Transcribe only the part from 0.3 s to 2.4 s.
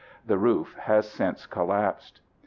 roof has since collapsed.